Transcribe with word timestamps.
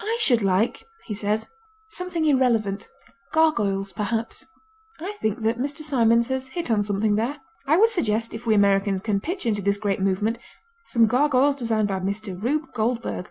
"I 0.00 0.16
should 0.22 0.40
like," 0.42 0.84
he 1.04 1.12
says, 1.12 1.48
"something 1.90 2.24
irrelevant 2.24 2.88
gargoyles, 3.34 3.92
perhaps." 3.92 4.46
I 5.00 5.12
think 5.20 5.42
that 5.42 5.58
Mr. 5.58 5.80
Symonds 5.80 6.28
has 6.30 6.48
hit 6.48 6.70
on 6.70 6.82
something 6.82 7.16
there. 7.16 7.42
I 7.66 7.76
would 7.76 7.90
suggest, 7.90 8.32
if 8.32 8.46
we 8.46 8.54
Americans 8.54 9.02
can 9.02 9.20
pitch 9.20 9.44
into 9.44 9.60
this 9.60 9.76
great 9.76 10.00
movement, 10.00 10.38
some 10.86 11.04
gargoyles 11.06 11.56
designed 11.56 11.88
by 11.88 12.00
Mr. 12.00 12.42
Rube 12.42 12.72
Goldberg. 12.72 13.28